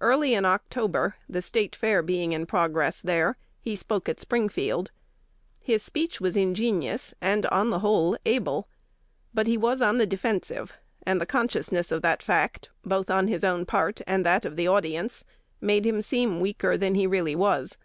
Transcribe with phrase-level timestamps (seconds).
[0.00, 4.92] Early in October, the State Fair being in progress there, he spoke at Springfield.
[5.60, 8.68] His speech was ingenious, and, on the whole, able:
[9.34, 13.42] but he was on the defensive; and the consciousness of the fact, both on his
[13.42, 15.24] own part and that of the audience,
[15.60, 17.78] made him seem weaker than he really was.